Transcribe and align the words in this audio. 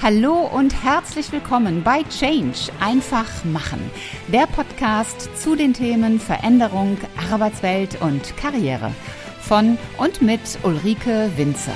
Hallo 0.00 0.46
und 0.46 0.84
herzlich 0.84 1.32
willkommen 1.32 1.82
bei 1.82 2.04
Change 2.04 2.70
einfach 2.78 3.44
machen, 3.44 3.90
der 4.28 4.46
Podcast 4.46 5.28
zu 5.36 5.56
den 5.56 5.74
Themen 5.74 6.20
Veränderung, 6.20 6.96
Arbeitswelt 7.32 8.00
und 8.00 8.36
Karriere 8.36 8.92
von 9.40 9.76
und 9.96 10.22
mit 10.22 10.40
Ulrike 10.62 11.32
Winzer. 11.36 11.74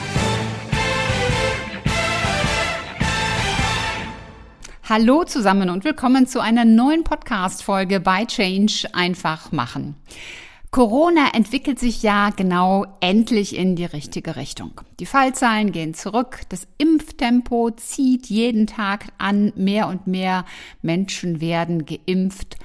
Hallo 4.89 5.25
zusammen 5.25 5.69
und 5.69 5.85
willkommen 5.85 6.29
zu 6.29 6.39
einer 6.39 6.65
neuen 6.65 7.03
Podcast 7.03 7.65
Folge 7.65 7.99
bei 7.99 8.25
Change 8.25 8.87
einfach 8.93 9.51
machen. 9.51 9.97
Corona 10.73 11.35
entwickelt 11.35 11.79
sich 11.79 12.03
ja 12.03 12.31
genau 12.31 12.87
endlich 13.01 13.55
in 13.55 13.77
die 13.77 13.85
richtige 13.85 14.37
Richtung. 14.37 14.81
Die 15.01 15.05
Fallzahlen 15.05 15.71
gehen 15.71 15.93
zurück, 15.93 16.41
das 16.49 16.67
Impftempo 16.79 17.73
zieht 17.73 18.31
jeden 18.31 18.67
Tag 18.67 19.09
an, 19.19 19.53
mehr 19.55 19.87
und 19.87 20.07
mehr 20.07 20.47
Menschen 20.81 21.43
werden 21.43 21.85
geimpft 21.85 22.57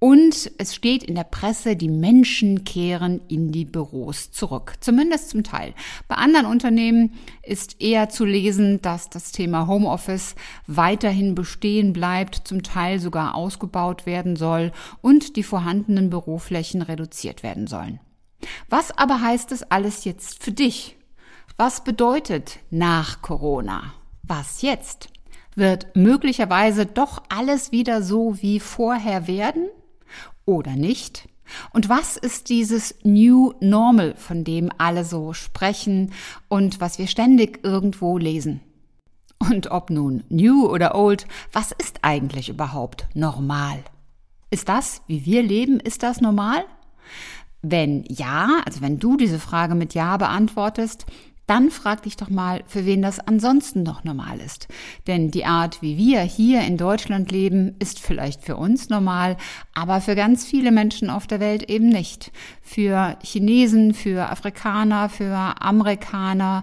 und 0.00 0.50
es 0.56 0.74
steht 0.74 1.04
in 1.04 1.14
der 1.14 1.24
Presse, 1.24 1.76
die 1.76 1.90
Menschen 1.90 2.64
kehren 2.64 3.20
in 3.28 3.52
die 3.52 3.66
Büros 3.66 4.32
zurück. 4.32 4.72
Zumindest 4.80 5.28
zum 5.28 5.44
Teil. 5.44 5.74
Bei 6.08 6.14
anderen 6.14 6.46
Unternehmen 6.46 7.12
ist 7.42 7.82
eher 7.82 8.08
zu 8.08 8.24
lesen, 8.24 8.80
dass 8.80 9.10
das 9.10 9.30
Thema 9.30 9.66
Homeoffice 9.66 10.36
weiterhin 10.66 11.34
bestehen 11.34 11.92
bleibt, 11.92 12.48
zum 12.48 12.62
Teil 12.62 12.98
sogar 12.98 13.34
ausgebaut 13.34 14.06
werden 14.06 14.36
soll 14.36 14.72
und 15.02 15.36
die 15.36 15.42
vorhandenen 15.42 16.08
Büroflächen 16.08 16.80
reduziert 16.80 17.42
werden 17.42 17.66
sollen. 17.66 18.00
Was 18.70 18.96
aber 18.96 19.20
heißt 19.20 19.52
es 19.52 19.64
alles 19.64 20.06
jetzt 20.06 20.42
für 20.42 20.52
dich? 20.52 20.96
Was 21.58 21.84
bedeutet 21.84 22.58
nach 22.70 23.20
Corona? 23.20 23.92
Was 24.22 24.62
jetzt? 24.62 25.10
Wird 25.56 25.94
möglicherweise 25.94 26.86
doch 26.86 27.22
alles 27.28 27.70
wieder 27.70 28.02
so 28.02 28.40
wie 28.40 28.60
vorher 28.60 29.26
werden? 29.26 29.68
Oder 30.50 30.76
nicht? 30.76 31.28
Und 31.72 31.88
was 31.88 32.16
ist 32.16 32.48
dieses 32.48 32.94
New 33.02 33.54
Normal, 33.60 34.14
von 34.16 34.44
dem 34.44 34.70
alle 34.78 35.04
so 35.04 35.32
sprechen 35.32 36.12
und 36.48 36.80
was 36.80 36.98
wir 36.98 37.06
ständig 37.06 37.60
irgendwo 37.64 38.18
lesen? 38.18 38.60
Und 39.38 39.70
ob 39.70 39.90
nun 39.90 40.22
New 40.28 40.66
oder 40.66 40.94
Old, 40.94 41.26
was 41.52 41.72
ist 41.72 42.00
eigentlich 42.02 42.50
überhaupt 42.50 43.06
normal? 43.14 43.82
Ist 44.50 44.68
das, 44.68 45.02
wie 45.06 45.24
wir 45.24 45.42
leben, 45.42 45.80
ist 45.80 46.02
das 46.02 46.20
normal? 46.20 46.64
Wenn 47.62 48.04
ja, 48.08 48.60
also 48.64 48.80
wenn 48.80 48.98
du 48.98 49.16
diese 49.16 49.38
Frage 49.38 49.74
mit 49.74 49.94
Ja 49.94 50.16
beantwortest, 50.16 51.06
dann 51.50 51.72
frag 51.72 52.04
dich 52.04 52.16
doch 52.16 52.30
mal, 52.30 52.62
für 52.68 52.86
wen 52.86 53.02
das 53.02 53.18
ansonsten 53.18 53.82
noch 53.82 54.04
normal 54.04 54.38
ist. 54.38 54.68
Denn 55.08 55.32
die 55.32 55.44
Art, 55.44 55.82
wie 55.82 55.96
wir 55.96 56.20
hier 56.20 56.60
in 56.62 56.76
Deutschland 56.76 57.32
leben, 57.32 57.74
ist 57.80 57.98
vielleicht 57.98 58.44
für 58.44 58.56
uns 58.56 58.88
normal, 58.88 59.36
aber 59.74 60.00
für 60.00 60.14
ganz 60.14 60.44
viele 60.44 60.70
Menschen 60.70 61.10
auf 61.10 61.26
der 61.26 61.40
Welt 61.40 61.68
eben 61.68 61.88
nicht. 61.88 62.30
Für 62.62 63.18
Chinesen, 63.22 63.94
für 63.94 64.30
Afrikaner, 64.30 65.08
für 65.08 65.60
Amerikaner, 65.60 66.62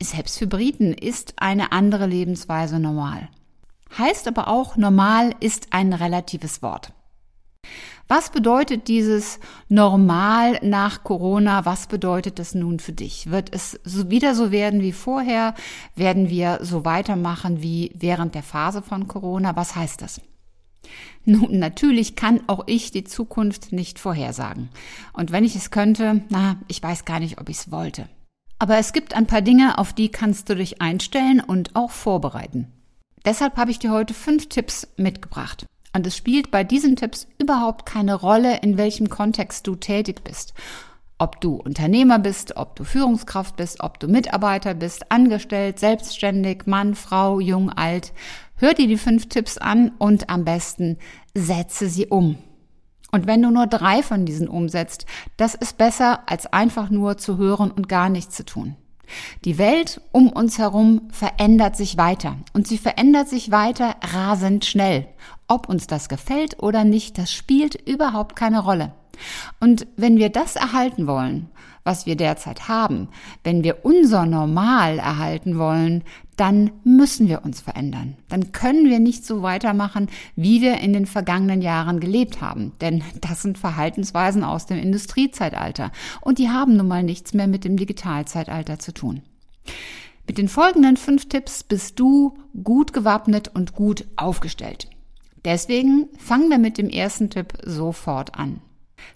selbst 0.00 0.38
für 0.38 0.46
Briten 0.46 0.94
ist 0.94 1.34
eine 1.38 1.72
andere 1.72 2.06
Lebensweise 2.06 2.78
normal. 2.78 3.28
Heißt 3.98 4.28
aber 4.28 4.46
auch, 4.46 4.76
normal 4.76 5.34
ist 5.40 5.72
ein 5.72 5.92
relatives 5.92 6.62
Wort. 6.62 6.92
Was 8.10 8.30
bedeutet 8.30 8.88
dieses 8.88 9.38
Normal 9.68 10.58
nach 10.64 11.04
Corona? 11.04 11.64
Was 11.64 11.86
bedeutet 11.86 12.40
das 12.40 12.56
nun 12.56 12.80
für 12.80 12.92
dich? 12.92 13.30
Wird 13.30 13.54
es 13.54 13.78
wieder 13.84 14.34
so 14.34 14.50
werden 14.50 14.80
wie 14.80 14.90
vorher? 14.90 15.54
Werden 15.94 16.28
wir 16.28 16.58
so 16.60 16.84
weitermachen 16.84 17.62
wie 17.62 17.92
während 17.94 18.34
der 18.34 18.42
Phase 18.42 18.82
von 18.82 19.06
Corona? 19.06 19.54
Was 19.54 19.76
heißt 19.76 20.02
das? 20.02 20.20
Nun, 21.24 21.60
natürlich 21.60 22.16
kann 22.16 22.40
auch 22.48 22.64
ich 22.66 22.90
die 22.90 23.04
Zukunft 23.04 23.70
nicht 23.70 24.00
vorhersagen. 24.00 24.70
Und 25.12 25.30
wenn 25.30 25.44
ich 25.44 25.54
es 25.54 25.70
könnte, 25.70 26.24
na, 26.30 26.56
ich 26.66 26.82
weiß 26.82 27.04
gar 27.04 27.20
nicht, 27.20 27.40
ob 27.40 27.48
ich 27.48 27.58
es 27.58 27.70
wollte. 27.70 28.08
Aber 28.58 28.76
es 28.78 28.92
gibt 28.92 29.14
ein 29.14 29.28
paar 29.28 29.40
Dinge, 29.40 29.78
auf 29.78 29.92
die 29.92 30.08
kannst 30.08 30.48
du 30.48 30.56
dich 30.56 30.82
einstellen 30.82 31.38
und 31.38 31.76
auch 31.76 31.92
vorbereiten. 31.92 32.72
Deshalb 33.24 33.56
habe 33.56 33.70
ich 33.70 33.78
dir 33.78 33.92
heute 33.92 34.14
fünf 34.14 34.48
Tipps 34.48 34.88
mitgebracht. 34.96 35.64
Und 35.92 36.06
es 36.06 36.16
spielt 36.16 36.50
bei 36.50 36.64
diesen 36.64 36.96
Tipps 36.96 37.26
überhaupt 37.38 37.84
keine 37.84 38.14
Rolle, 38.14 38.58
in 38.58 38.76
welchem 38.78 39.08
Kontext 39.08 39.66
du 39.66 39.74
tätig 39.74 40.22
bist. 40.22 40.54
Ob 41.18 41.40
du 41.40 41.56
Unternehmer 41.56 42.18
bist, 42.18 42.56
ob 42.56 42.76
du 42.76 42.84
Führungskraft 42.84 43.56
bist, 43.56 43.80
ob 43.80 44.00
du 44.00 44.08
Mitarbeiter 44.08 44.74
bist, 44.74 45.10
angestellt, 45.12 45.78
selbstständig, 45.78 46.66
Mann, 46.66 46.94
Frau, 46.94 47.40
jung, 47.40 47.70
alt. 47.70 48.12
Hör 48.56 48.72
dir 48.72 48.86
die 48.86 48.96
fünf 48.96 49.28
Tipps 49.28 49.58
an 49.58 49.92
und 49.98 50.30
am 50.30 50.44
besten 50.44 50.96
setze 51.34 51.88
sie 51.88 52.06
um. 52.06 52.38
Und 53.10 53.26
wenn 53.26 53.42
du 53.42 53.50
nur 53.50 53.66
drei 53.66 54.02
von 54.02 54.24
diesen 54.24 54.48
umsetzt, 54.48 55.04
das 55.36 55.54
ist 55.54 55.76
besser, 55.76 56.20
als 56.26 56.46
einfach 56.46 56.90
nur 56.90 57.18
zu 57.18 57.36
hören 57.36 57.70
und 57.70 57.88
gar 57.88 58.08
nichts 58.08 58.36
zu 58.36 58.44
tun. 58.44 58.76
Die 59.44 59.58
Welt 59.58 60.00
um 60.12 60.28
uns 60.28 60.58
herum 60.58 61.02
verändert 61.10 61.76
sich 61.76 61.96
weiter 61.96 62.36
und 62.52 62.66
sie 62.66 62.78
verändert 62.78 63.28
sich 63.28 63.50
weiter 63.50 63.96
rasend 64.12 64.64
schnell. 64.64 65.06
Ob 65.48 65.68
uns 65.68 65.86
das 65.86 66.08
gefällt 66.08 66.62
oder 66.62 66.84
nicht, 66.84 67.18
das 67.18 67.32
spielt 67.32 67.74
überhaupt 67.88 68.36
keine 68.36 68.60
Rolle. 68.60 68.92
Und 69.58 69.86
wenn 69.96 70.16
wir 70.16 70.30
das 70.30 70.56
erhalten 70.56 71.06
wollen, 71.06 71.50
was 71.84 72.06
wir 72.06 72.16
derzeit 72.16 72.68
haben, 72.68 73.08
wenn 73.42 73.64
wir 73.64 73.84
unser 73.84 74.26
Normal 74.26 74.98
erhalten 74.98 75.58
wollen, 75.58 76.04
dann 76.40 76.70
müssen 76.84 77.28
wir 77.28 77.44
uns 77.44 77.60
verändern. 77.60 78.16
Dann 78.30 78.50
können 78.50 78.88
wir 78.88 78.98
nicht 78.98 79.26
so 79.26 79.42
weitermachen, 79.42 80.08
wie 80.36 80.62
wir 80.62 80.78
in 80.78 80.94
den 80.94 81.04
vergangenen 81.04 81.60
Jahren 81.60 82.00
gelebt 82.00 82.40
haben. 82.40 82.72
Denn 82.80 83.04
das 83.20 83.42
sind 83.42 83.58
Verhaltensweisen 83.58 84.42
aus 84.42 84.64
dem 84.64 84.78
Industriezeitalter. 84.78 85.92
Und 86.22 86.38
die 86.38 86.48
haben 86.48 86.78
nun 86.78 86.88
mal 86.88 87.02
nichts 87.02 87.34
mehr 87.34 87.46
mit 87.46 87.64
dem 87.64 87.76
Digitalzeitalter 87.76 88.78
zu 88.78 88.94
tun. 88.94 89.20
Mit 90.26 90.38
den 90.38 90.48
folgenden 90.48 90.96
fünf 90.96 91.28
Tipps 91.28 91.62
bist 91.62 92.00
du 92.00 92.38
gut 92.64 92.94
gewappnet 92.94 93.48
und 93.48 93.74
gut 93.74 94.06
aufgestellt. 94.16 94.88
Deswegen 95.44 96.08
fangen 96.16 96.48
wir 96.48 96.58
mit 96.58 96.78
dem 96.78 96.88
ersten 96.88 97.28
Tipp 97.28 97.52
sofort 97.66 98.38
an. 98.38 98.62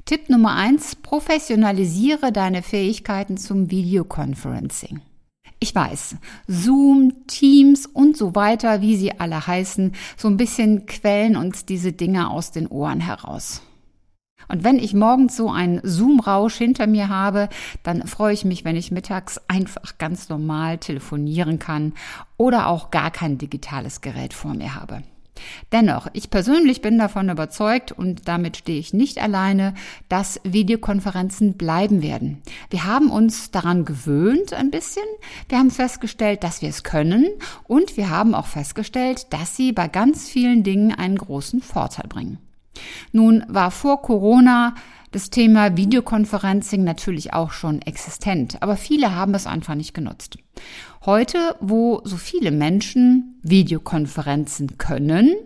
Tipp 0.04 0.28
Nummer 0.28 0.56
eins: 0.56 0.94
Professionalisiere 0.96 2.32
deine 2.32 2.62
Fähigkeiten 2.62 3.38
zum 3.38 3.70
Videoconferencing. 3.70 5.00
Ich 5.64 5.74
weiß, 5.74 6.16
Zoom, 6.46 7.26
Teams 7.26 7.86
und 7.86 8.18
so 8.18 8.34
weiter, 8.34 8.82
wie 8.82 8.98
sie 8.98 9.18
alle 9.18 9.46
heißen, 9.46 9.92
so 10.14 10.28
ein 10.28 10.36
bisschen 10.36 10.84
quellen 10.84 11.38
uns 11.38 11.64
diese 11.64 11.94
Dinge 11.94 12.28
aus 12.28 12.50
den 12.50 12.66
Ohren 12.66 13.00
heraus. 13.00 13.62
Und 14.46 14.62
wenn 14.62 14.78
ich 14.78 14.92
morgens 14.92 15.38
so 15.38 15.50
einen 15.50 15.80
Zoom-Rausch 15.82 16.56
hinter 16.56 16.86
mir 16.86 17.08
habe, 17.08 17.48
dann 17.82 18.06
freue 18.06 18.34
ich 18.34 18.44
mich, 18.44 18.66
wenn 18.66 18.76
ich 18.76 18.90
mittags 18.90 19.40
einfach 19.48 19.96
ganz 19.96 20.28
normal 20.28 20.76
telefonieren 20.76 21.58
kann 21.58 21.94
oder 22.36 22.66
auch 22.66 22.90
gar 22.90 23.10
kein 23.10 23.38
digitales 23.38 24.02
Gerät 24.02 24.34
vor 24.34 24.52
mir 24.52 24.74
habe. 24.74 25.02
Dennoch, 25.72 26.06
ich 26.12 26.30
persönlich 26.30 26.80
bin 26.80 26.98
davon 26.98 27.28
überzeugt 27.28 27.92
und 27.92 28.28
damit 28.28 28.56
stehe 28.56 28.78
ich 28.78 28.94
nicht 28.94 29.20
alleine, 29.20 29.74
dass 30.08 30.40
Videokonferenzen 30.44 31.54
bleiben 31.54 32.02
werden. 32.02 32.42
Wir 32.70 32.84
haben 32.84 33.10
uns 33.10 33.50
daran 33.50 33.84
gewöhnt 33.84 34.52
ein 34.52 34.70
bisschen. 34.70 35.04
Wir 35.48 35.58
haben 35.58 35.70
festgestellt, 35.70 36.44
dass 36.44 36.62
wir 36.62 36.68
es 36.68 36.84
können 36.84 37.26
und 37.64 37.96
wir 37.96 38.10
haben 38.10 38.34
auch 38.34 38.46
festgestellt, 38.46 39.32
dass 39.32 39.56
sie 39.56 39.72
bei 39.72 39.88
ganz 39.88 40.28
vielen 40.28 40.62
Dingen 40.62 40.94
einen 40.94 41.18
großen 41.18 41.60
Vorteil 41.62 42.08
bringen. 42.08 42.38
Nun 43.12 43.44
war 43.48 43.70
vor 43.70 44.02
Corona 44.02 44.74
das 45.14 45.30
Thema 45.30 45.76
Videoconferencing 45.76 46.82
natürlich 46.82 47.32
auch 47.32 47.52
schon 47.52 47.80
existent, 47.82 48.56
aber 48.60 48.76
viele 48.76 49.14
haben 49.14 49.32
es 49.34 49.46
einfach 49.46 49.76
nicht 49.76 49.94
genutzt. 49.94 50.38
Heute, 51.06 51.54
wo 51.60 52.00
so 52.02 52.16
viele 52.16 52.50
Menschen 52.50 53.38
Videokonferenzen 53.42 54.76
können, 54.76 55.36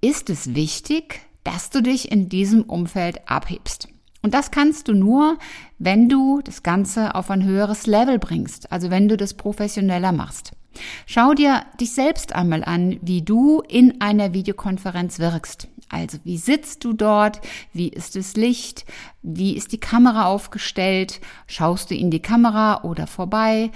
ist 0.00 0.30
es 0.30 0.54
wichtig, 0.54 1.20
dass 1.44 1.68
du 1.68 1.82
dich 1.82 2.10
in 2.10 2.30
diesem 2.30 2.62
Umfeld 2.62 3.28
abhebst. 3.28 3.88
Und 4.22 4.32
das 4.32 4.50
kannst 4.50 4.88
du 4.88 4.94
nur, 4.94 5.38
wenn 5.78 6.08
du 6.08 6.40
das 6.42 6.62
Ganze 6.62 7.14
auf 7.14 7.30
ein 7.30 7.44
höheres 7.44 7.86
Level 7.86 8.18
bringst, 8.18 8.72
also 8.72 8.88
wenn 8.90 9.08
du 9.08 9.18
das 9.18 9.34
professioneller 9.34 10.12
machst. 10.12 10.52
Schau 11.04 11.34
dir 11.34 11.66
dich 11.78 11.92
selbst 11.92 12.34
einmal 12.34 12.64
an, 12.64 12.98
wie 13.02 13.20
du 13.20 13.60
in 13.68 14.00
einer 14.00 14.32
Videokonferenz 14.32 15.18
wirkst. 15.18 15.68
Also 15.88 16.18
wie 16.24 16.38
sitzt 16.38 16.84
du 16.84 16.92
dort? 16.92 17.40
Wie 17.72 17.88
ist 17.88 18.16
das 18.16 18.36
Licht? 18.36 18.84
Wie 19.22 19.56
ist 19.56 19.72
die 19.72 19.80
Kamera 19.80 20.26
aufgestellt? 20.26 21.20
Schaust 21.46 21.90
du 21.90 21.94
in 21.94 22.10
die 22.10 22.22
Kamera 22.22 22.84
oder 22.84 23.06
vorbei? 23.06 23.70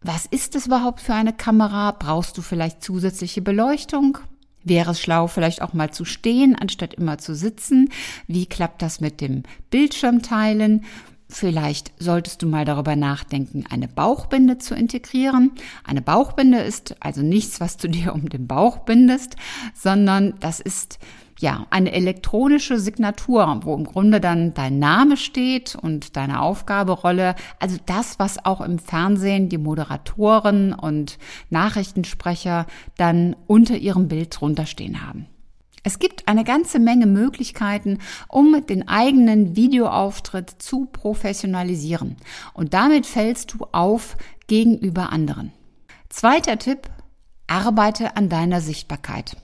Was 0.00 0.26
ist 0.26 0.54
es 0.54 0.66
überhaupt 0.66 1.00
für 1.00 1.14
eine 1.14 1.32
Kamera? 1.32 1.90
Brauchst 1.92 2.38
du 2.38 2.42
vielleicht 2.42 2.82
zusätzliche 2.82 3.42
Beleuchtung? 3.42 4.18
Wäre 4.64 4.92
es 4.92 5.00
schlau, 5.00 5.26
vielleicht 5.26 5.62
auch 5.62 5.72
mal 5.72 5.92
zu 5.92 6.04
stehen, 6.04 6.54
anstatt 6.54 6.94
immer 6.94 7.18
zu 7.18 7.34
sitzen? 7.34 7.90
Wie 8.26 8.46
klappt 8.46 8.82
das 8.82 9.00
mit 9.00 9.20
dem 9.20 9.42
Bildschirmteilen? 9.70 10.84
Vielleicht 11.30 11.92
solltest 11.98 12.42
du 12.42 12.46
mal 12.46 12.64
darüber 12.64 12.96
nachdenken, 12.96 13.64
eine 13.68 13.86
Bauchbinde 13.86 14.58
zu 14.58 14.74
integrieren. 14.74 15.52
Eine 15.84 16.00
Bauchbinde 16.00 16.60
ist 16.60 16.96
also 17.00 17.20
nichts, 17.20 17.60
was 17.60 17.76
du 17.76 17.88
dir 17.88 18.14
um 18.14 18.28
den 18.30 18.46
Bauch 18.46 18.78
bindest, 18.78 19.36
sondern 19.74 20.34
das 20.40 20.58
ist 20.58 20.98
ja 21.40 21.66
eine 21.70 21.92
elektronische 21.92 22.78
Signatur, 22.78 23.60
wo 23.62 23.74
im 23.74 23.84
Grunde 23.84 24.20
dann 24.20 24.54
dein 24.54 24.78
Name 24.78 25.16
steht 25.16 25.76
und 25.76 26.16
deine 26.16 26.40
Aufgaberolle. 26.40 27.34
Also 27.58 27.76
das, 27.86 28.18
was 28.18 28.44
auch 28.44 28.60
im 28.60 28.78
Fernsehen 28.78 29.48
die 29.48 29.58
Moderatoren 29.58 30.72
und 30.72 31.18
Nachrichtensprecher 31.50 32.66
dann 32.96 33.36
unter 33.46 33.76
ihrem 33.76 34.08
Bild 34.08 34.40
drunter 34.40 34.66
stehen 34.66 35.06
haben. 35.06 35.26
Es 35.84 35.98
gibt 35.98 36.28
eine 36.28 36.44
ganze 36.44 36.80
Menge 36.80 37.06
Möglichkeiten, 37.06 37.98
um 38.28 38.66
den 38.66 38.88
eigenen 38.88 39.56
Videoauftritt 39.56 40.50
zu 40.58 40.86
professionalisieren. 40.86 42.16
Und 42.52 42.74
damit 42.74 43.06
fällst 43.06 43.54
du 43.54 43.66
auf 43.72 44.16
gegenüber 44.48 45.12
anderen. 45.12 45.52
Zweiter 46.08 46.58
Tipp, 46.58 46.90
arbeite 47.46 48.16
an 48.16 48.28
deiner 48.28 48.60
Sichtbarkeit. 48.60 49.36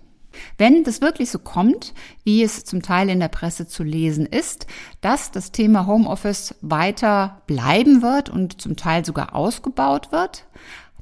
Wenn 0.58 0.84
das 0.84 1.00
wirklich 1.00 1.30
so 1.30 1.38
kommt, 1.38 1.94
wie 2.24 2.42
es 2.42 2.64
zum 2.64 2.82
Teil 2.82 3.08
in 3.08 3.20
der 3.20 3.28
Presse 3.28 3.66
zu 3.66 3.82
lesen 3.82 4.26
ist, 4.26 4.66
dass 5.00 5.30
das 5.30 5.52
Thema 5.52 5.86
Homeoffice 5.86 6.54
weiter 6.60 7.42
bleiben 7.46 8.02
wird 8.02 8.30
und 8.30 8.60
zum 8.60 8.76
Teil 8.76 9.04
sogar 9.04 9.34
ausgebaut 9.34 10.12
wird, 10.12 10.46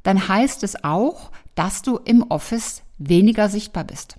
dann 0.03 0.29
heißt 0.29 0.63
es 0.63 0.85
auch, 0.85 1.31
dass 1.55 1.83
du 1.83 1.97
im 1.97 2.23
Office 2.31 2.83
weniger 2.99 3.49
sichtbar 3.49 3.85
bist. 3.85 4.17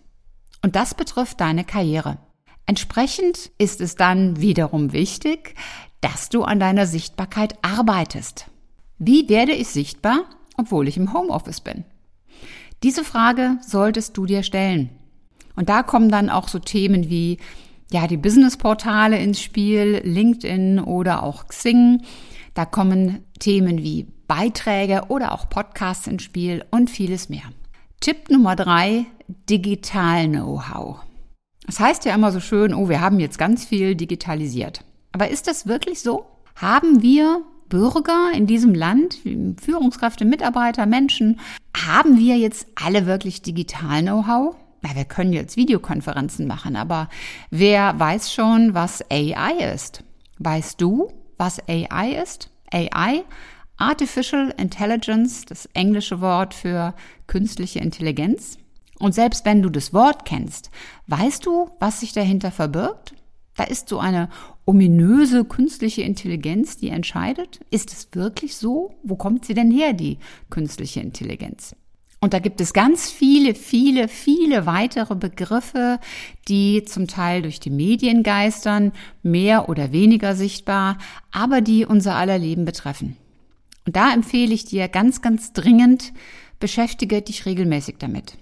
Und 0.61 0.75
das 0.75 0.93
betrifft 0.95 1.41
deine 1.41 1.63
Karriere. 1.63 2.17
Entsprechend 2.65 3.51
ist 3.57 3.81
es 3.81 3.95
dann 3.95 4.39
wiederum 4.39 4.93
wichtig, 4.93 5.55
dass 6.01 6.29
du 6.29 6.43
an 6.43 6.59
deiner 6.59 6.87
Sichtbarkeit 6.87 7.57
arbeitest. 7.61 8.47
Wie 8.99 9.27
werde 9.27 9.51
ich 9.51 9.67
sichtbar, 9.67 10.25
obwohl 10.57 10.87
ich 10.87 10.97
im 10.97 11.13
Homeoffice 11.13 11.61
bin? 11.61 11.83
Diese 12.83 13.03
Frage 13.03 13.57
solltest 13.65 14.17
du 14.17 14.25
dir 14.25 14.43
stellen. 14.43 14.89
Und 15.55 15.69
da 15.69 15.83
kommen 15.83 16.09
dann 16.09 16.29
auch 16.29 16.47
so 16.47 16.59
Themen 16.59 17.09
wie 17.09 17.37
ja, 17.91 18.07
die 18.07 18.17
Businessportale 18.17 19.19
ins 19.19 19.41
Spiel, 19.41 20.01
LinkedIn 20.03 20.79
oder 20.79 21.23
auch 21.23 21.47
Xing. 21.47 22.01
Da 22.53 22.65
kommen 22.65 23.23
Themen 23.39 23.83
wie 23.83 24.07
Beiträge 24.27 25.03
oder 25.09 25.31
auch 25.31 25.49
Podcasts 25.49 26.07
ins 26.07 26.23
Spiel 26.23 26.65
und 26.71 26.89
vieles 26.89 27.29
mehr. 27.29 27.43
Tipp 27.99 28.29
Nummer 28.29 28.55
drei, 28.55 29.05
Digital-Know-how. 29.49 30.97
Das 31.65 31.79
heißt 31.79 32.05
ja 32.05 32.15
immer 32.15 32.31
so 32.31 32.39
schön, 32.39 32.73
oh, 32.73 32.89
wir 32.89 32.99
haben 32.99 33.19
jetzt 33.19 33.37
ganz 33.37 33.63
viel 33.63 33.95
digitalisiert. 33.95 34.83
Aber 35.11 35.29
ist 35.29 35.47
das 35.47 35.67
wirklich 35.67 36.01
so? 36.01 36.25
Haben 36.55 37.01
wir 37.01 37.43
Bürger 37.69 38.31
in 38.33 38.45
diesem 38.45 38.73
Land, 38.73 39.19
Führungskräfte, 39.61 40.25
Mitarbeiter, 40.25 40.85
Menschen, 40.85 41.39
haben 41.75 42.17
wir 42.17 42.37
jetzt 42.37 42.67
alle 42.75 43.05
wirklich 43.05 43.41
Digital-Know-how? 43.41 44.55
Na, 44.83 44.95
wir 44.95 45.05
können 45.05 45.31
jetzt 45.31 45.55
Videokonferenzen 45.55 46.45
machen, 46.45 46.75
aber 46.75 47.09
wer 47.49 47.97
weiß 47.97 48.33
schon, 48.33 48.73
was 48.73 49.03
AI 49.09 49.71
ist? 49.73 50.03
Weißt 50.39 50.79
du, 50.81 51.11
was 51.37 51.61
AI 51.67 52.21
ist? 52.21 52.51
AI 52.71 53.23
Artificial 53.77 54.53
Intelligence, 54.57 55.45
das 55.45 55.65
englische 55.73 56.21
Wort 56.21 56.53
für 56.53 56.93
künstliche 57.27 57.79
Intelligenz. 57.79 58.57
Und 58.99 59.15
selbst 59.15 59.45
wenn 59.45 59.61
du 59.61 59.69
das 59.69 59.93
Wort 59.93 60.25
kennst, 60.25 60.69
weißt 61.07 61.45
du, 61.45 61.69
was 61.79 62.01
sich 62.01 62.13
dahinter 62.13 62.51
verbirgt? 62.51 63.15
Da 63.55 63.63
ist 63.63 63.87
so 63.87 63.99
eine 63.99 64.29
ominöse 64.65 65.45
künstliche 65.45 66.01
Intelligenz, 66.01 66.77
die 66.77 66.89
entscheidet. 66.89 67.59
Ist 67.69 67.91
es 67.91 68.09
wirklich 68.13 68.57
so? 68.57 68.95
Wo 69.03 69.15
kommt 69.15 69.45
sie 69.45 69.53
denn 69.53 69.71
her, 69.71 69.93
die 69.93 70.17
künstliche 70.49 71.01
Intelligenz? 71.01 71.75
Und 72.23 72.33
da 72.33 72.39
gibt 72.39 72.61
es 72.61 72.71
ganz 72.71 73.11
viele, 73.11 73.53
viele, 73.53 74.07
viele 74.07 74.65
weitere 74.65 75.13
Begriffe, 75.13 75.99
die 76.47 76.85
zum 76.85 77.05
Teil 77.09 77.41
durch 77.41 77.59
die 77.59 77.69
Medien 77.69 78.23
geistern, 78.23 78.93
mehr 79.23 79.67
oder 79.67 79.91
weniger 79.91 80.33
sichtbar, 80.33 80.99
aber 81.33 81.59
die 81.59 81.85
unser 81.85 82.15
aller 82.15 82.39
Leben 82.39 82.63
betreffen. 82.63 83.17
Und 83.85 83.97
da 83.97 84.13
empfehle 84.13 84.53
ich 84.53 84.63
dir 84.63 84.87
ganz, 84.87 85.21
ganz 85.21 85.51
dringend, 85.51 86.13
beschäftige 86.61 87.21
dich 87.21 87.45
regelmäßig 87.45 87.95
damit. 87.99 88.37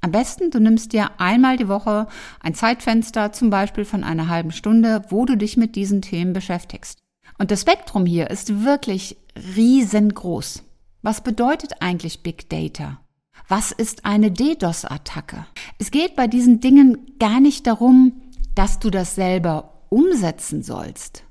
Am 0.00 0.10
besten, 0.10 0.50
du 0.50 0.58
nimmst 0.58 0.92
dir 0.92 1.20
einmal 1.20 1.56
die 1.56 1.68
Woche 1.68 2.08
ein 2.40 2.54
Zeitfenster, 2.54 3.30
zum 3.30 3.48
Beispiel 3.48 3.84
von 3.84 4.02
einer 4.02 4.26
halben 4.26 4.50
Stunde, 4.50 5.04
wo 5.08 5.24
du 5.24 5.36
dich 5.36 5.56
mit 5.56 5.76
diesen 5.76 6.02
Themen 6.02 6.32
beschäftigst. 6.32 6.98
Und 7.38 7.52
das 7.52 7.60
Spektrum 7.60 8.06
hier 8.06 8.28
ist 8.28 8.64
wirklich 8.64 9.18
riesengroß. 9.54 10.64
Was 11.02 11.22
bedeutet 11.22 11.74
eigentlich 11.80 12.24
Big 12.24 12.48
Data? 12.48 12.98
Was 13.50 13.72
ist 13.72 14.04
eine 14.04 14.30
DDoS-Attacke? 14.30 15.44
Es 15.76 15.90
geht 15.90 16.14
bei 16.14 16.28
diesen 16.28 16.60
Dingen 16.60 17.16
gar 17.18 17.40
nicht 17.40 17.66
darum, 17.66 18.12
dass 18.54 18.78
du 18.78 18.90
das 18.90 19.16
selber 19.16 19.80
umsetzen 19.88 20.62
sollst. 20.62 21.24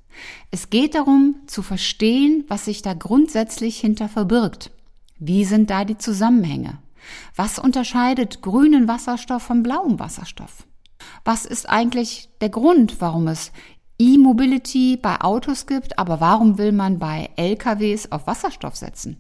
Es 0.52 0.70
geht 0.70 0.96
darum 0.96 1.36
zu 1.48 1.62
verstehen, 1.62 2.44
was 2.50 2.66
sich 2.66 2.82
da 2.82 2.94
grundsätzlich 2.94 3.80
hinter 3.80 4.10
verbirgt. 4.10 4.70
Wie 5.18 5.46
sind 5.46 5.70
da 5.70 5.86
die 5.86 5.98
Zusammenhänge? 5.98 6.80
Was 7.38 7.58
unterscheidet 7.58 8.42
grünen 8.42 8.90
Wasserstoff 8.90 9.44
vom 9.44 9.64
blauen 9.64 9.98
Wasserstoff? 9.98 10.68
Was 11.24 11.46
ist 11.46 11.70
eigentlich 11.70 12.28
der 12.42 12.50
Grund, 12.50 13.00
warum 13.00 13.30
es 13.30 13.54
E-Mobility 13.98 14.98
bei 14.98 15.22
Autos 15.22 15.68
gibt, 15.68 15.98
aber 15.98 16.20
warum 16.20 16.58
will 16.58 16.74
man 16.74 17.00
bei 17.00 17.30
LKWs 17.38 18.12
auf 18.12 18.28
Wasserstoff 18.28 18.76
setzen? 18.76 19.16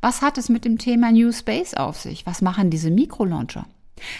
Was 0.00 0.22
hat 0.22 0.38
es 0.38 0.48
mit 0.48 0.64
dem 0.64 0.78
Thema 0.78 1.12
New 1.12 1.32
Space 1.32 1.74
auf 1.74 1.98
sich? 1.98 2.26
Was 2.26 2.42
machen 2.42 2.70
diese 2.70 2.90
Mikrolauncher? 2.90 3.66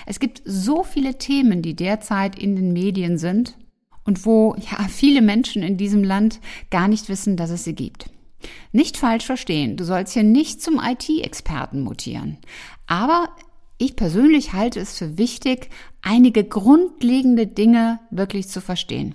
Es 0.06 0.20
gibt 0.20 0.42
so 0.44 0.82
viele 0.82 1.18
Themen, 1.18 1.62
die 1.62 1.74
derzeit 1.74 2.38
in 2.38 2.56
den 2.56 2.72
Medien 2.72 3.18
sind 3.18 3.56
und 4.04 4.24
wo 4.26 4.54
ja 4.56 4.86
viele 4.88 5.22
Menschen 5.22 5.62
in 5.62 5.76
diesem 5.76 6.04
Land 6.04 6.40
gar 6.70 6.88
nicht 6.88 7.08
wissen, 7.08 7.36
dass 7.36 7.50
es 7.50 7.64
sie 7.64 7.74
gibt. 7.74 8.10
Nicht 8.72 8.96
falsch 8.96 9.26
verstehen, 9.26 9.76
du 9.76 9.84
sollst 9.84 10.14
hier 10.14 10.24
nicht 10.24 10.62
zum 10.62 10.80
IT-Experten 10.80 11.80
mutieren. 11.80 12.38
Aber 12.86 13.28
ich 13.78 13.96
persönlich 13.96 14.52
halte 14.52 14.80
es 14.80 14.98
für 14.98 15.18
wichtig, 15.18 15.68
einige 16.02 16.44
grundlegende 16.44 17.46
Dinge 17.46 18.00
wirklich 18.10 18.48
zu 18.48 18.60
verstehen. 18.60 19.14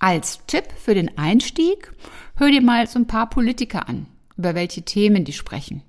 Als 0.00 0.40
Tipp 0.46 0.64
für 0.76 0.94
den 0.94 1.18
Einstieg, 1.18 1.92
hör 2.36 2.50
dir 2.50 2.62
mal 2.62 2.86
so 2.86 2.98
ein 2.98 3.06
paar 3.06 3.28
Politiker 3.28 3.88
an, 3.88 4.06
über 4.38 4.54
welche 4.54 4.82
Themen 4.82 5.24
die 5.24 5.32
sprechen. 5.32 5.82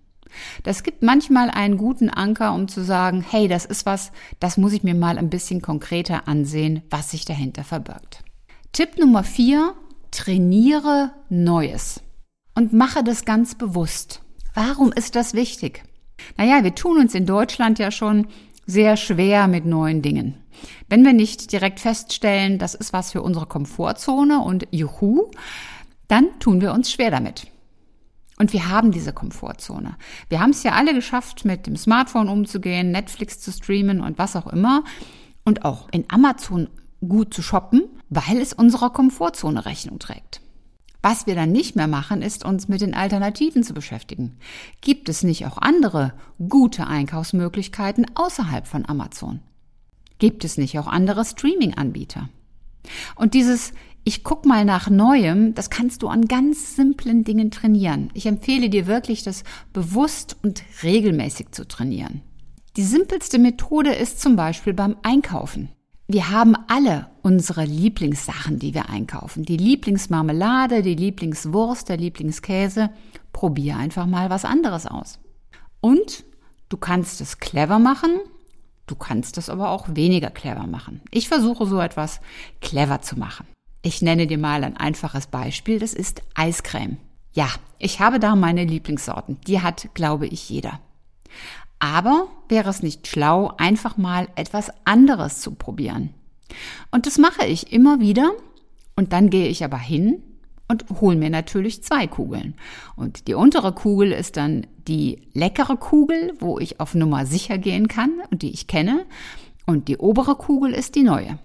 Das 0.63 0.83
gibt 0.83 1.01
manchmal 1.01 1.49
einen 1.49 1.77
guten 1.77 2.09
Anker, 2.09 2.53
um 2.53 2.67
zu 2.67 2.83
sagen, 2.83 3.25
hey, 3.27 3.47
das 3.47 3.65
ist 3.65 3.85
was, 3.85 4.11
das 4.39 4.57
muss 4.57 4.73
ich 4.73 4.83
mir 4.83 4.95
mal 4.95 5.17
ein 5.17 5.29
bisschen 5.29 5.61
konkreter 5.61 6.27
ansehen, 6.27 6.83
was 6.89 7.11
sich 7.11 7.25
dahinter 7.25 7.63
verbirgt. 7.63 8.23
Tipp 8.71 8.97
Nummer 8.99 9.23
vier, 9.23 9.73
trainiere 10.11 11.11
Neues 11.29 12.01
und 12.55 12.73
mache 12.73 13.03
das 13.03 13.25
ganz 13.25 13.55
bewusst. 13.55 14.21
Warum 14.53 14.91
ist 14.91 15.15
das 15.15 15.33
wichtig? 15.33 15.83
Naja, 16.37 16.63
wir 16.63 16.75
tun 16.75 16.99
uns 16.99 17.15
in 17.15 17.25
Deutschland 17.25 17.79
ja 17.79 17.91
schon 17.91 18.27
sehr 18.65 18.97
schwer 18.97 19.47
mit 19.47 19.65
neuen 19.65 20.01
Dingen. 20.01 20.35
Wenn 20.89 21.05
wir 21.05 21.13
nicht 21.13 21.51
direkt 21.51 21.79
feststellen, 21.79 22.59
das 22.59 22.75
ist 22.75 22.93
was 22.93 23.11
für 23.11 23.21
unsere 23.21 23.45
Komfortzone 23.45 24.41
und 24.41 24.67
juhu, 24.71 25.31
dann 26.07 26.27
tun 26.39 26.61
wir 26.61 26.73
uns 26.73 26.91
schwer 26.91 27.11
damit. 27.11 27.47
Und 28.39 28.53
wir 28.53 28.69
haben 28.69 28.91
diese 28.91 29.11
Komfortzone. 29.11 29.97
Wir 30.29 30.39
haben 30.39 30.51
es 30.51 30.63
ja 30.63 30.71
alle 30.71 30.93
geschafft, 30.93 31.43
mit 31.43 31.67
dem 31.67 31.75
Smartphone 31.75 32.29
umzugehen, 32.29 32.91
Netflix 32.91 33.39
zu 33.39 33.51
streamen 33.51 34.01
und 34.01 34.17
was 34.17 34.35
auch 34.37 34.47
immer. 34.47 34.83
Und 35.43 35.65
auch 35.65 35.89
in 35.91 36.05
Amazon 36.07 36.69
gut 37.05 37.33
zu 37.33 37.41
shoppen, 37.41 37.83
weil 38.09 38.37
es 38.37 38.53
unserer 38.53 38.91
Komfortzone 38.91 39.65
Rechnung 39.65 39.99
trägt. 39.99 40.41
Was 41.01 41.27
wir 41.27 41.35
dann 41.35 41.51
nicht 41.51 41.75
mehr 41.75 41.87
machen, 41.87 42.21
ist 42.21 42.45
uns 42.45 42.67
mit 42.67 42.81
den 42.81 42.93
Alternativen 42.93 43.63
zu 43.63 43.73
beschäftigen. 43.73 44.37
Gibt 44.81 45.09
es 45.09 45.23
nicht 45.23 45.45
auch 45.45 45.57
andere 45.57 46.13
gute 46.47 46.87
Einkaufsmöglichkeiten 46.87 48.05
außerhalb 48.15 48.67
von 48.67 48.87
Amazon? 48.87 49.41
Gibt 50.17 50.43
es 50.43 50.57
nicht 50.57 50.77
auch 50.79 50.87
andere 50.87 51.23
Streaming-Anbieter? 51.23 52.29
Und 53.15 53.33
dieses 53.33 53.73
ich 54.09 54.23
guck 54.23 54.43
mal 54.43 54.65
nach 54.65 54.89
Neuem, 54.89 55.53
das 55.53 55.69
kannst 55.69 56.01
du 56.01 56.07
an 56.07 56.25
ganz 56.25 56.75
simplen 56.75 57.23
Dingen 57.23 57.51
trainieren. 57.51 58.09
Ich 58.15 58.25
empfehle 58.25 58.67
dir 58.67 58.87
wirklich, 58.87 59.21
das 59.21 59.43
bewusst 59.71 60.35
und 60.41 60.63
regelmäßig 60.81 61.51
zu 61.51 61.67
trainieren. 61.67 62.23
Die 62.75 62.81
simpelste 62.81 63.37
Methode 63.37 63.93
ist 63.93 64.19
zum 64.19 64.35
Beispiel 64.35 64.73
beim 64.73 64.95
Einkaufen. 65.03 65.69
Wir 66.07 66.31
haben 66.31 66.55
alle 66.69 67.11
unsere 67.21 67.65
Lieblingssachen, 67.65 68.57
die 68.57 68.73
wir 68.73 68.89
einkaufen. 68.89 69.45
Die 69.45 69.57
Lieblingsmarmelade, 69.57 70.81
die 70.81 70.95
Lieblingswurst, 70.95 71.87
der 71.87 71.97
Lieblingskäse. 71.97 72.89
Probier 73.31 73.77
einfach 73.77 74.07
mal 74.07 74.31
was 74.31 74.43
anderes 74.43 74.87
aus. 74.87 75.19
Und 75.81 76.25
du 76.69 76.77
kannst 76.77 77.21
es 77.21 77.37
clever 77.37 77.77
machen, 77.77 78.17
du 78.87 78.95
kannst 78.95 79.37
es 79.37 79.51
aber 79.51 79.69
auch 79.69 79.85
weniger 79.93 80.31
clever 80.31 80.65
machen. 80.65 81.01
Ich 81.11 81.27
versuche 81.27 81.67
so 81.67 81.79
etwas 81.79 82.21
clever 82.59 83.03
zu 83.03 83.19
machen. 83.19 83.45
Ich 83.81 84.01
nenne 84.01 84.27
dir 84.27 84.37
mal 84.37 84.63
ein 84.63 84.75
einfaches 84.75 85.27
Beispiel, 85.27 85.79
das 85.79 85.93
ist 85.93 86.21
Eiscreme. 86.35 86.97
Ja, 87.31 87.47
ich 87.77 88.01
habe 88.01 88.19
da 88.19 88.35
meine 88.35 88.65
Lieblingssorten. 88.65 89.39
Die 89.47 89.61
hat, 89.61 89.89
glaube 89.93 90.27
ich, 90.27 90.49
jeder. 90.49 90.81
Aber 91.79 92.27
wäre 92.49 92.69
es 92.69 92.83
nicht 92.83 93.07
schlau, 93.07 93.53
einfach 93.57 93.95
mal 93.95 94.27
etwas 94.35 94.69
anderes 94.83 95.39
zu 95.39 95.51
probieren? 95.51 96.13
Und 96.91 97.05
das 97.05 97.17
mache 97.17 97.45
ich 97.45 97.71
immer 97.71 98.01
wieder. 98.01 98.31
Und 98.97 99.13
dann 99.13 99.29
gehe 99.29 99.47
ich 99.47 99.63
aber 99.63 99.77
hin 99.77 100.23
und 100.67 100.85
hole 100.99 101.15
mir 101.15 101.29
natürlich 101.29 101.81
zwei 101.81 102.05
Kugeln. 102.05 102.55
Und 102.97 103.29
die 103.29 103.33
untere 103.33 103.71
Kugel 103.71 104.11
ist 104.11 104.35
dann 104.35 104.67
die 104.89 105.21
leckere 105.33 105.77
Kugel, 105.77 106.33
wo 106.39 106.59
ich 106.59 106.81
auf 106.81 106.95
Nummer 106.95 107.25
sicher 107.25 107.57
gehen 107.57 107.87
kann 107.87 108.11
und 108.29 108.41
die 108.41 108.51
ich 108.51 108.67
kenne. 108.67 109.05
Und 109.65 109.87
die 109.87 109.97
obere 109.97 110.35
Kugel 110.35 110.73
ist 110.73 110.95
die 110.95 111.03
neue. 111.03 111.39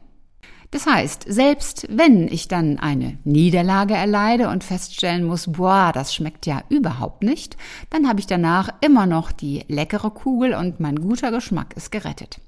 Das 0.75 0.87
heißt, 0.87 1.27
selbst 1.29 1.87
wenn 1.89 2.27
ich 2.27 2.49
dann 2.49 2.81
eine 2.81 3.17
Niederlage 3.23 3.95
erleide 3.95 4.49
und 4.49 4.65
feststellen 4.65 5.23
muss, 5.23 5.47
boah, 5.53 5.93
das 5.95 6.13
schmeckt 6.13 6.47
ja 6.47 6.65
überhaupt 6.69 7.23
nicht, 7.23 7.57
dann 7.91 8.09
habe 8.09 8.19
ich 8.19 8.27
danach 8.27 8.71
immer 8.81 9.07
noch 9.07 9.31
die 9.31 9.63
leckere 9.69 10.11
Kugel 10.11 10.53
und 10.53 10.81
mein 10.81 10.97
guter 10.97 11.31
Geschmack 11.31 11.77
ist 11.77 11.93
gerettet. 11.93 12.41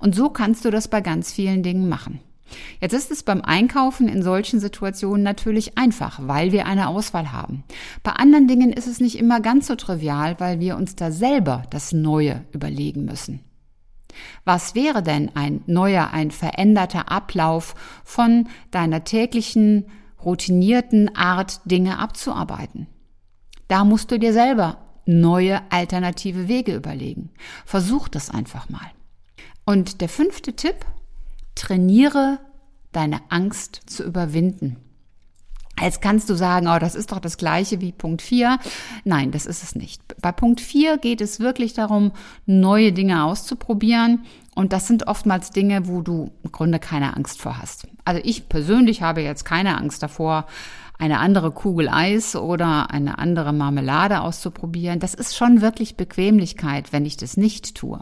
Und 0.00 0.16
so 0.16 0.28
kannst 0.28 0.64
du 0.64 0.72
das 0.72 0.88
bei 0.88 1.00
ganz 1.00 1.30
vielen 1.30 1.62
Dingen 1.62 1.88
machen. 1.88 2.18
Jetzt 2.80 2.94
ist 2.94 3.12
es 3.12 3.22
beim 3.22 3.42
Einkaufen 3.42 4.08
in 4.08 4.24
solchen 4.24 4.58
Situationen 4.58 5.22
natürlich 5.22 5.78
einfach, 5.78 6.18
weil 6.20 6.50
wir 6.50 6.66
eine 6.66 6.88
Auswahl 6.88 7.30
haben. 7.30 7.62
Bei 8.02 8.10
anderen 8.10 8.48
Dingen 8.48 8.72
ist 8.72 8.88
es 8.88 8.98
nicht 8.98 9.20
immer 9.20 9.38
ganz 9.40 9.68
so 9.68 9.76
trivial, 9.76 10.34
weil 10.40 10.58
wir 10.58 10.76
uns 10.76 10.96
da 10.96 11.12
selber 11.12 11.62
das 11.70 11.92
Neue 11.92 12.44
überlegen 12.50 13.04
müssen. 13.04 13.38
Was 14.44 14.74
wäre 14.74 15.02
denn 15.02 15.30
ein 15.34 15.62
neuer, 15.66 16.10
ein 16.12 16.30
veränderter 16.30 17.10
Ablauf 17.10 17.74
von 18.04 18.48
deiner 18.70 19.04
täglichen, 19.04 19.86
routinierten 20.24 21.14
Art, 21.16 21.60
Dinge 21.64 21.98
abzuarbeiten? 21.98 22.86
Da 23.68 23.84
musst 23.84 24.10
du 24.10 24.18
dir 24.18 24.32
selber 24.32 24.78
neue 25.04 25.60
alternative 25.70 26.48
Wege 26.48 26.74
überlegen. 26.74 27.30
Versuch 27.64 28.08
das 28.08 28.30
einfach 28.30 28.68
mal. 28.68 28.90
Und 29.64 30.00
der 30.00 30.08
fünfte 30.08 30.54
Tipp, 30.54 30.76
trainiere 31.54 32.38
deine 32.92 33.20
Angst 33.30 33.82
zu 33.86 34.04
überwinden. 34.04 34.76
Jetzt 35.80 36.02
kannst 36.02 36.28
du 36.28 36.34
sagen, 36.34 36.68
oh, 36.68 36.78
das 36.78 36.94
ist 36.94 37.12
doch 37.12 37.20
das 37.20 37.36
gleiche 37.36 37.80
wie 37.80 37.92
Punkt 37.92 38.22
4. 38.22 38.58
Nein, 39.04 39.30
das 39.30 39.46
ist 39.46 39.62
es 39.62 39.74
nicht. 39.74 40.02
Bei 40.20 40.32
Punkt 40.32 40.60
4 40.60 40.98
geht 40.98 41.20
es 41.20 41.40
wirklich 41.40 41.74
darum, 41.74 42.12
neue 42.46 42.92
Dinge 42.92 43.24
auszuprobieren. 43.24 44.24
Und 44.54 44.72
das 44.72 44.88
sind 44.88 45.06
oftmals 45.06 45.50
Dinge, 45.50 45.86
wo 45.86 46.02
du 46.02 46.32
im 46.42 46.50
Grunde 46.50 46.78
keine 46.78 47.16
Angst 47.16 47.40
vor 47.40 47.58
hast. 47.58 47.86
Also 48.04 48.20
ich 48.24 48.48
persönlich 48.48 49.02
habe 49.02 49.20
jetzt 49.20 49.44
keine 49.44 49.78
Angst 49.78 50.02
davor, 50.02 50.46
eine 50.98 51.20
andere 51.20 51.52
Kugel 51.52 51.88
Eis 51.88 52.34
oder 52.34 52.90
eine 52.90 53.18
andere 53.18 53.52
Marmelade 53.52 54.20
auszuprobieren. 54.20 54.98
Das 54.98 55.14
ist 55.14 55.36
schon 55.36 55.60
wirklich 55.60 55.96
Bequemlichkeit, 55.96 56.92
wenn 56.92 57.06
ich 57.06 57.16
das 57.16 57.36
nicht 57.36 57.76
tue. 57.76 58.00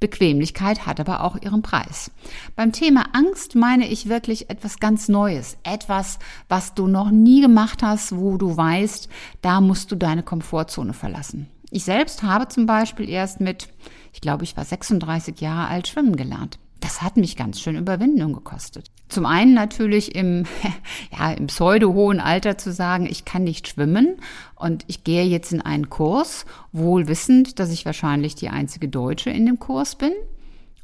Bequemlichkeit 0.00 0.86
hat 0.86 1.00
aber 1.00 1.24
auch 1.24 1.36
ihren 1.40 1.62
Preis. 1.62 2.10
Beim 2.54 2.72
Thema 2.72 3.06
Angst 3.12 3.54
meine 3.54 3.88
ich 3.88 4.08
wirklich 4.08 4.48
etwas 4.50 4.78
ganz 4.78 5.08
Neues, 5.08 5.56
etwas, 5.64 6.18
was 6.48 6.74
du 6.74 6.86
noch 6.86 7.10
nie 7.10 7.40
gemacht 7.40 7.82
hast, 7.82 8.16
wo 8.16 8.36
du 8.36 8.56
weißt, 8.56 9.08
da 9.42 9.60
musst 9.60 9.90
du 9.90 9.96
deine 9.96 10.22
Komfortzone 10.22 10.92
verlassen. 10.92 11.48
Ich 11.70 11.84
selbst 11.84 12.22
habe 12.22 12.48
zum 12.48 12.66
Beispiel 12.66 13.08
erst 13.08 13.40
mit, 13.40 13.68
ich 14.12 14.20
glaube, 14.20 14.44
ich 14.44 14.56
war 14.56 14.64
36 14.64 15.40
Jahre 15.40 15.68
alt, 15.68 15.88
schwimmen 15.88 16.16
gelernt. 16.16 16.58
Das 16.80 17.02
hat 17.02 17.16
mich 17.16 17.36
ganz 17.36 17.60
schön 17.60 17.76
Überwindung 17.76 18.32
gekostet. 18.32 18.90
Zum 19.08 19.26
einen 19.26 19.54
natürlich 19.54 20.14
im, 20.14 20.44
ja, 21.18 21.32
im 21.32 21.46
pseudo-hohen 21.48 22.20
Alter 22.20 22.58
zu 22.58 22.72
sagen, 22.72 23.06
ich 23.06 23.24
kann 23.24 23.44
nicht 23.44 23.68
schwimmen 23.68 24.16
und 24.54 24.84
ich 24.86 25.04
gehe 25.04 25.24
jetzt 25.24 25.52
in 25.52 25.60
einen 25.60 25.90
Kurs, 25.90 26.46
wohl 26.72 27.08
wissend, 27.08 27.58
dass 27.58 27.70
ich 27.70 27.86
wahrscheinlich 27.86 28.34
die 28.34 28.48
einzige 28.48 28.88
Deutsche 28.88 29.30
in 29.30 29.46
dem 29.46 29.58
Kurs 29.58 29.96
bin. 29.96 30.12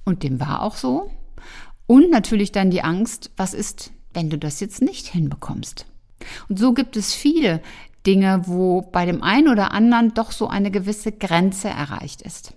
Und 0.05 0.23
dem 0.23 0.41
war 0.41 0.63
auch 0.63 0.77
so. 0.77 1.11
Und 1.87 2.11
natürlich 2.11 2.53
dann 2.53 2.71
die 2.71 2.83
Angst, 2.83 3.31
was 3.37 3.55
ist, 3.55 3.93
wenn 4.13 4.31
du 4.31 4.39
das 4.39 4.61
jetzt 4.61 4.83
nicht 4.83 5.07
hinbekommst? 5.07 5.87
Und 6.49 6.59
so 6.59 6.73
gibt 6.73 6.97
es 6.97 7.15
viele 7.15 7.61
Dinge, 8.07 8.43
wo 8.47 8.83
bei 8.83 9.07
dem 9.07 9.23
einen 9.23 9.49
oder 9.49 9.73
anderen 9.73 10.15
doch 10.15 10.33
so 10.33 10.49
eine 10.49 10.71
gewisse 10.71 11.13
Grenze 11.13 11.69
erreicht 11.69 12.23
ist. 12.23 12.55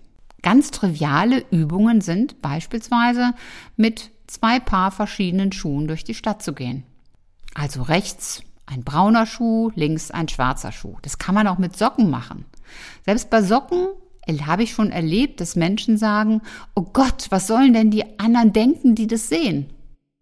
Ganz 0.47 0.71
triviale 0.71 1.43
Übungen 1.51 1.99
sind 1.99 2.41
beispielsweise 2.41 3.33
mit 3.75 4.11
zwei 4.27 4.61
Paar 4.61 4.91
verschiedenen 4.91 5.51
Schuhen 5.51 5.89
durch 5.89 6.05
die 6.05 6.13
Stadt 6.13 6.41
zu 6.41 6.53
gehen. 6.53 6.83
Also 7.53 7.81
rechts 7.81 8.43
ein 8.65 8.85
brauner 8.85 9.25
Schuh, 9.25 9.71
links 9.75 10.09
ein 10.09 10.29
schwarzer 10.29 10.71
Schuh. 10.71 10.95
Das 11.01 11.17
kann 11.17 11.35
man 11.35 11.47
auch 11.47 11.57
mit 11.57 11.75
Socken 11.75 12.09
machen. 12.09 12.45
Selbst 13.03 13.29
bei 13.29 13.41
Socken 13.41 13.87
habe 14.45 14.63
ich 14.63 14.71
schon 14.71 14.89
erlebt, 14.89 15.41
dass 15.41 15.57
Menschen 15.57 15.97
sagen, 15.97 16.41
oh 16.75 16.83
Gott, 16.93 17.27
was 17.29 17.47
sollen 17.47 17.73
denn 17.73 17.91
die 17.91 18.17
anderen 18.17 18.53
denken, 18.53 18.95
die 18.95 19.07
das 19.07 19.27
sehen? 19.27 19.73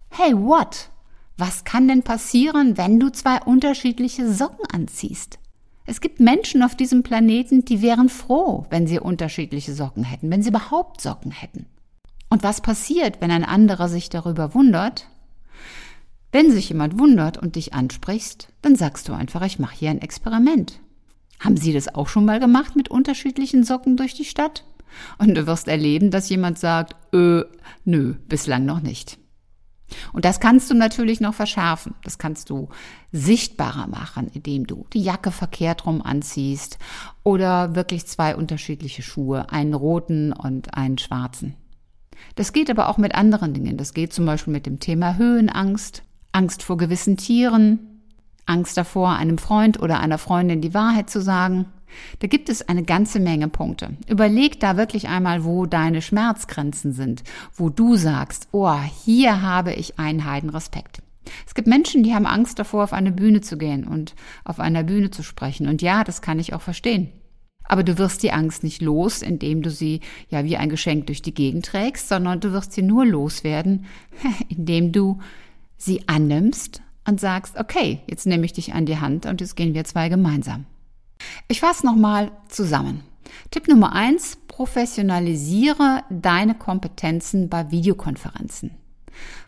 Hey, 0.10 0.36
what? 0.36 0.90
Was 1.38 1.66
kann 1.66 1.88
denn 1.88 2.02
passieren, 2.02 2.80
wenn 2.80 3.00
du 3.00 3.12
zwei 3.12 3.44
unterschiedliche 3.44 4.34
Socken 4.34 4.66
anziehst? 4.74 5.38
Es 5.86 6.02
gibt 6.02 6.20
Menschen 6.20 6.64
auf 6.64 6.76
diesem 6.76 7.04
Planeten, 7.04 7.64
die 7.64 7.82
wären 7.82 8.10
froh, 8.10 8.66
wenn 8.70 8.88
sie 8.88 9.00
unterschiedliche 9.00 9.74
Socken 9.74 10.04
hätten, 10.04 10.32
wenn 10.32 10.42
sie 10.42 10.50
überhaupt 10.50 11.00
Socken 11.00 11.32
hätten. 11.32 11.68
Und 12.30 12.44
was 12.44 12.62
passiert, 12.62 13.22
wenn 13.22 13.32
ein 13.32 13.46
anderer 13.46 13.88
sich 13.88 14.10
darüber 14.10 14.56
wundert? 14.56 15.08
Wenn 16.32 16.52
sich 16.52 16.70
jemand 16.70 16.98
wundert 17.00 17.38
und 17.38 17.56
dich 17.56 17.74
ansprichst, 17.74 18.50
dann 18.62 18.76
sagst 18.76 19.08
du 19.08 19.14
einfach, 19.14 19.46
ich 19.46 19.60
mache 19.60 19.76
hier 19.76 19.92
ein 19.92 20.02
Experiment. 20.02 20.80
Haben 21.40 21.58
Sie 21.58 21.72
das 21.72 21.94
auch 21.94 22.08
schon 22.08 22.26
mal 22.26 22.40
gemacht 22.40 22.76
mit 22.76 22.90
unterschiedlichen 22.90 23.64
Socken 23.64 23.96
durch 23.96 24.16
die 24.16 24.26
Stadt? 24.26 24.66
Und 25.18 25.36
du 25.36 25.46
wirst 25.46 25.68
erleben, 25.68 26.10
dass 26.12 26.30
jemand 26.30 26.58
sagt, 26.58 26.96
äh, 27.14 27.44
nö, 27.84 28.16
bislang 28.28 28.66
noch 28.66 28.82
nicht. 28.82 29.18
Und 30.16 30.24
das 30.24 30.40
kannst 30.40 30.72
du 30.72 30.76
natürlich 30.76 31.20
noch 31.20 31.34
verschärfen. 31.34 31.94
Das 32.06 32.18
kannst 32.18 32.50
du 32.50 32.70
sichtbarer 33.12 33.88
machen, 33.88 34.32
indem 34.34 34.66
du 34.66 34.86
die 34.94 35.04
Jacke 35.04 35.30
verkehrt 35.30 35.86
rum 35.86 36.02
anziehst 36.02 36.80
oder 37.24 37.76
wirklich 37.76 38.08
zwei 38.08 38.38
unterschiedliche 38.38 39.02
Schuhe, 39.02 39.52
einen 39.52 39.74
roten 39.74 40.32
und 40.32 40.74
einen 40.74 40.98
schwarzen. 40.98 41.56
Das 42.36 42.54
geht 42.54 42.70
aber 42.70 42.88
auch 42.88 42.98
mit 42.98 43.14
anderen 43.14 43.54
Dingen. 43.54 43.76
Das 43.76 43.94
geht 43.94 44.14
zum 44.14 44.26
Beispiel 44.26 44.54
mit 44.54 44.66
dem 44.66 44.80
Thema 44.80 45.18
Höhenangst, 45.18 46.02
Angst 46.32 46.64
vor 46.64 46.78
gewissen 46.78 47.18
Tieren, 47.18 48.02
Angst 48.46 48.78
davor, 48.78 49.18
einem 49.18 49.38
Freund 49.38 49.82
oder 49.82 50.00
einer 50.00 50.18
Freundin 50.18 50.62
die 50.62 50.74
Wahrheit 50.74 51.10
zu 51.10 51.20
sagen, 51.20 51.66
da 52.20 52.28
gibt 52.28 52.50
es 52.50 52.68
eine 52.68 52.84
ganze 52.84 53.20
Menge 53.20 53.48
Punkte. 53.48 53.98
Überleg 54.08 54.60
da 54.60 54.78
wirklich 54.78 55.08
einmal, 55.08 55.44
wo 55.44 55.66
deine 55.66 56.02
Schmerzgrenzen 56.02 56.94
sind, 56.94 57.24
wo 57.54 57.70
du 57.70 57.96
sagst, 57.96 58.48
oh, 58.52 58.78
hier 59.04 59.42
habe 59.42 59.74
ich 59.74 60.00
einen 60.00 60.26
Heidenrespekt. 60.26 61.02
Es 61.46 61.56
gibt 61.56 61.68
Menschen, 61.68 62.04
die 62.04 62.14
haben 62.14 62.26
Angst 62.26 62.60
davor, 62.60 62.84
auf 62.84 62.94
eine 62.94 63.12
Bühne 63.12 63.42
zu 63.42 63.58
gehen 63.58 63.86
und 63.86 64.16
auf 64.44 64.60
einer 64.60 64.84
Bühne 64.84 65.12
zu 65.12 65.24
sprechen. 65.24 65.68
Und 65.68 65.82
ja, 65.82 66.04
das 66.04 66.22
kann 66.22 66.40
ich 66.40 66.54
auch 66.54 66.62
verstehen. 66.62 67.10
Aber 67.68 67.84
du 67.84 67.98
wirst 67.98 68.22
die 68.22 68.32
Angst 68.32 68.64
nicht 68.64 68.82
los, 68.82 69.22
indem 69.22 69.64
du 69.64 69.72
sie 69.72 70.02
ja 70.30 70.44
wie 70.44 70.58
ein 70.58 70.70
Geschenk 70.70 71.08
durch 71.08 71.22
die 71.22 71.34
Gegend 71.34 71.66
trägst, 71.66 72.08
sondern 72.08 72.40
du 72.40 72.52
wirst 72.52 72.74
sie 72.74 72.84
nur 72.84 73.06
loswerden, 73.06 73.86
indem 74.50 74.92
du 74.92 75.20
sie 75.78 76.08
annimmst 76.08 76.82
und 77.08 77.20
sagst, 77.20 77.58
okay, 77.58 78.00
jetzt 78.08 78.26
nehme 78.26 78.46
ich 78.46 78.54
dich 78.54 78.74
an 78.74 78.86
die 78.86 79.00
Hand 79.00 79.26
und 79.26 79.42
jetzt 79.42 79.56
gehen 79.56 79.74
wir 79.74 79.84
zwei 79.84 80.10
gemeinsam. 80.10 80.66
Ich 81.48 81.60
fasse 81.60 81.86
nochmal 81.86 82.32
zusammen. 82.48 83.04
Tipp 83.52 83.68
Nummer 83.68 83.94
eins: 83.94 84.38
professionalisiere 84.48 86.04
deine 86.10 86.56
Kompetenzen 86.56 87.50
bei 87.50 87.72
Videokonferenzen. 87.72 88.72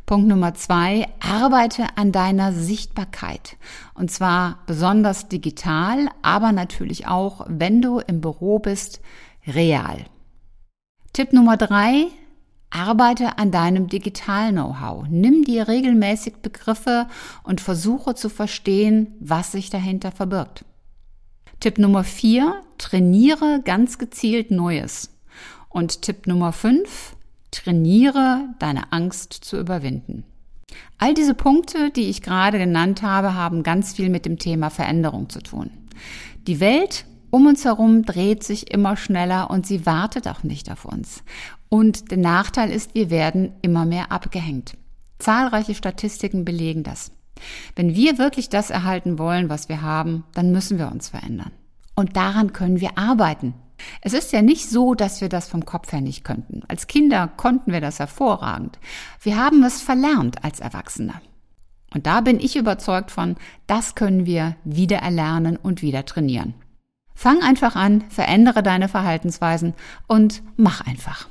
Punkt 0.06 0.28
Nummer 0.30 0.54
zwei, 0.54 1.08
arbeite 1.20 1.98
an 1.98 2.14
deiner 2.14 2.54
Sichtbarkeit. 2.54 3.58
Und 3.94 4.10
zwar 4.10 4.60
besonders 4.66 5.28
digital, 5.28 6.08
aber 6.22 6.54
natürlich 6.54 7.08
auch, 7.08 7.46
wenn 7.50 7.82
du 7.82 8.00
im 8.00 8.22
Büro 8.22 8.60
bist, 8.60 9.02
real. 9.46 10.06
Tipp 11.12 11.34
Nummer 11.34 11.58
drei, 11.58 12.08
arbeite 12.70 13.38
an 13.38 13.52
deinem 13.52 13.88
Digital-Know-how. 13.88 15.08
Nimm 15.10 15.44
dir 15.44 15.68
regelmäßig 15.68 16.38
Begriffe 16.38 17.08
und 17.44 17.60
versuche 17.60 18.16
zu 18.16 18.30
verstehen, 18.30 19.16
was 19.20 19.52
sich 19.52 19.70
dahinter 19.70 20.12
verbirgt. 20.12 20.64
Tipp 21.60 21.80
Nummer 21.80 22.04
vier, 22.04 22.62
trainiere 22.78 23.62
ganz 23.66 23.98
gezielt 23.98 24.52
Neues. 24.52 25.10
Und 25.70 26.04
Tipp 26.04 26.28
Nummer 26.28 26.54
fünf, 26.54 27.16
trainiere 27.52 28.50
deine 28.60 28.92
Angst 28.92 29.34
zu 29.34 29.60
überwinden. 29.60 30.24
All 31.00 31.14
diese 31.14 31.34
Punkte, 31.34 31.90
die 31.90 32.10
ich 32.10 32.22
gerade 32.22 32.60
genannt 32.60 33.02
habe, 33.02 33.34
haben 33.34 33.64
ganz 33.64 33.94
viel 33.94 34.10
mit 34.10 34.26
dem 34.26 34.38
Thema 34.38 34.70
Veränderung 34.70 35.30
zu 35.30 35.40
tun. 35.40 35.72
Die 36.46 36.60
Welt 36.60 37.06
um 37.30 37.46
uns 37.46 37.66
herum 37.66 38.04
dreht 38.04 38.44
sich 38.44 38.72
immer 38.72 38.96
schneller 38.96 39.50
und 39.50 39.66
sie 39.68 39.86
wartet 39.86 40.28
auch 40.28 40.44
nicht 40.44 40.72
auf 40.72 40.86
uns. 40.86 41.24
Und 41.70 42.12
der 42.12 42.18
Nachteil 42.18 42.72
ist, 42.72 42.96
wir 42.96 43.10
werden 43.10 43.52
immer 43.62 43.86
mehr 43.86 44.12
abgehängt. 44.12 44.78
Zahlreiche 45.20 45.76
Statistiken 45.76 46.46
belegen 46.46 46.84
das. 46.84 47.12
Wenn 47.76 47.96
wir 47.96 48.18
wirklich 48.18 48.50
das 48.50 48.70
erhalten 48.70 49.20
wollen, 49.20 49.50
was 49.50 49.70
wir 49.70 49.82
haben, 49.82 50.24
dann 50.34 50.52
müssen 50.52 50.78
wir 50.78 50.92
uns 50.92 51.10
verändern. 51.10 51.52
Und 51.96 52.16
daran 52.16 52.54
können 52.54 52.80
wir 52.80 52.98
arbeiten. 52.98 53.54
Es 54.02 54.14
ist 54.14 54.32
ja 54.34 54.42
nicht 54.42 54.70
so, 54.70 54.96
dass 54.96 55.22
wir 55.22 55.30
das 55.30 55.48
vom 55.48 55.66
Kopf 55.66 55.92
her 55.92 56.02
nicht 56.02 56.24
könnten. 56.24 56.64
Als 56.68 56.88
Kinder 56.88 57.28
konnten 57.28 57.72
wir 57.72 57.82
das 57.82 58.00
hervorragend. 58.00 58.80
Wir 59.22 59.38
haben 59.38 59.64
es 59.64 59.82
verlernt 59.82 60.44
als 60.44 60.60
Erwachsene. 60.60 61.14
Und 61.94 62.06
da 62.06 62.22
bin 62.22 62.40
ich 62.40 62.56
überzeugt 62.56 63.12
von, 63.12 63.36
das 63.66 63.96
können 63.96 64.26
wir 64.26 64.56
wieder 64.64 64.98
erlernen 64.98 65.58
und 65.58 65.82
wieder 65.82 66.06
trainieren. 66.06 66.54
Fang 67.16 67.42
einfach 67.42 67.76
an, 67.76 68.04
verändere 68.10 68.62
deine 68.62 68.90
Verhaltensweisen 68.90 69.74
und 70.08 70.44
mach 70.56 70.82
einfach. 70.82 71.30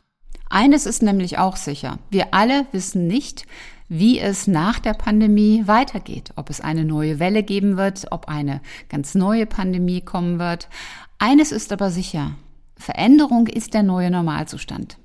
Eines 0.48 0.86
ist 0.86 1.02
nämlich 1.02 1.38
auch 1.38 1.56
sicher. 1.56 1.98
Wir 2.10 2.28
alle 2.32 2.66
wissen 2.72 3.06
nicht, 3.06 3.46
wie 3.88 4.18
es 4.18 4.46
nach 4.46 4.78
der 4.78 4.94
Pandemie 4.94 5.64
weitergeht, 5.66 6.32
ob 6.36 6.50
es 6.50 6.60
eine 6.60 6.84
neue 6.84 7.18
Welle 7.18 7.42
geben 7.42 7.76
wird, 7.76 8.06
ob 8.10 8.28
eine 8.28 8.60
ganz 8.88 9.14
neue 9.14 9.46
Pandemie 9.46 10.00
kommen 10.00 10.38
wird. 10.38 10.68
Eines 11.18 11.52
ist 11.52 11.72
aber 11.72 11.90
sicher, 11.90 12.32
Veränderung 12.76 13.46
ist 13.46 13.74
der 13.74 13.82
neue 13.82 14.10
Normalzustand. 14.10 14.98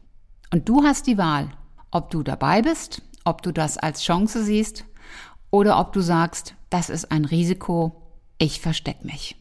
Und 0.51 0.67
du 0.67 0.83
hast 0.83 1.07
die 1.07 1.17
Wahl, 1.17 1.49
ob 1.91 2.09
du 2.09 2.23
dabei 2.23 2.61
bist, 2.61 3.01
ob 3.23 3.41
du 3.41 3.51
das 3.51 3.77
als 3.77 4.01
Chance 4.03 4.43
siehst 4.43 4.85
oder 5.49 5.79
ob 5.79 5.93
du 5.93 6.01
sagst, 6.01 6.55
das 6.69 6.89
ist 6.89 7.11
ein 7.11 7.25
Risiko, 7.25 8.01
ich 8.37 8.59
versteck 8.59 9.03
mich. 9.05 9.40